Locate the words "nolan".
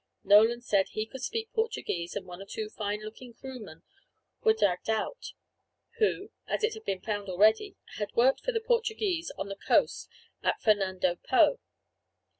0.23-0.61